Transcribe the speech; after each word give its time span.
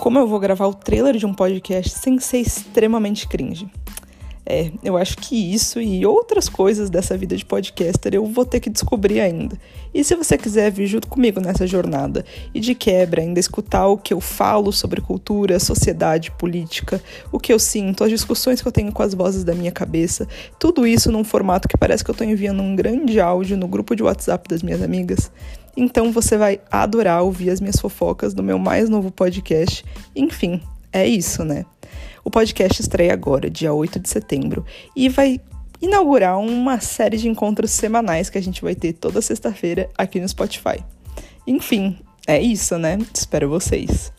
Como 0.00 0.18
eu 0.18 0.26
vou 0.26 0.40
gravar 0.40 0.66
o 0.66 0.72
trailer 0.72 1.18
de 1.18 1.26
um 1.26 1.34
podcast 1.34 1.90
sem 1.90 2.18
ser 2.18 2.38
extremamente 2.38 3.28
cringe? 3.28 3.68
É, 4.46 4.70
eu 4.82 4.96
acho 4.96 5.18
que 5.18 5.36
isso 5.54 5.80
e 5.80 6.04
outras 6.04 6.48
coisas 6.48 6.88
dessa 6.88 7.16
vida 7.16 7.36
de 7.36 7.44
podcaster 7.44 8.14
eu 8.14 8.24
vou 8.24 8.44
ter 8.44 8.58
que 8.58 8.70
descobrir 8.70 9.20
ainda. 9.20 9.56
E 9.92 10.02
se 10.02 10.14
você 10.14 10.38
quiser 10.38 10.70
vir 10.72 10.86
junto 10.86 11.08
comigo 11.08 11.40
nessa 11.40 11.66
jornada 11.66 12.24
e 12.54 12.58
de 12.58 12.74
quebra 12.74 13.20
ainda 13.20 13.38
escutar 13.38 13.86
o 13.86 13.98
que 13.98 14.14
eu 14.14 14.20
falo 14.20 14.72
sobre 14.72 15.00
cultura, 15.00 15.60
sociedade, 15.60 16.30
política, 16.32 17.02
o 17.30 17.38
que 17.38 17.52
eu 17.52 17.58
sinto, 17.58 18.02
as 18.02 18.10
discussões 18.10 18.62
que 18.62 18.66
eu 18.66 18.72
tenho 18.72 18.90
com 18.92 19.02
as 19.02 19.14
vozes 19.14 19.44
da 19.44 19.54
minha 19.54 19.70
cabeça, 19.70 20.26
tudo 20.58 20.86
isso 20.86 21.12
num 21.12 21.22
formato 21.22 21.68
que 21.68 21.76
parece 21.76 22.02
que 22.02 22.10
eu 22.10 22.14
estou 22.14 22.26
enviando 22.26 22.62
um 22.62 22.74
grande 22.74 23.20
áudio 23.20 23.56
no 23.56 23.68
grupo 23.68 23.94
de 23.94 24.02
WhatsApp 24.02 24.48
das 24.48 24.62
minhas 24.62 24.82
amigas, 24.82 25.30
então 25.76 26.10
você 26.12 26.36
vai 26.36 26.60
adorar 26.70 27.22
ouvir 27.22 27.50
as 27.50 27.60
minhas 27.60 27.78
fofocas 27.78 28.34
no 28.34 28.42
meu 28.42 28.58
mais 28.58 28.88
novo 28.88 29.10
podcast. 29.10 29.84
Enfim, 30.14 30.60
é 30.92 31.06
isso, 31.06 31.44
né? 31.44 31.64
O 32.24 32.30
podcast 32.30 32.80
estreia 32.80 33.12
agora, 33.12 33.50
dia 33.50 33.72
8 33.72 33.98
de 33.98 34.08
setembro, 34.08 34.64
e 34.94 35.08
vai 35.08 35.40
inaugurar 35.80 36.38
uma 36.38 36.78
série 36.80 37.16
de 37.16 37.28
encontros 37.28 37.70
semanais 37.70 38.28
que 38.28 38.38
a 38.38 38.42
gente 38.42 38.62
vai 38.62 38.74
ter 38.74 38.92
toda 38.92 39.22
sexta-feira 39.22 39.88
aqui 39.96 40.20
no 40.20 40.28
Spotify. 40.28 40.84
Enfim, 41.46 41.98
é 42.26 42.40
isso, 42.40 42.78
né? 42.78 42.98
Espero 43.14 43.48
vocês. 43.48 44.12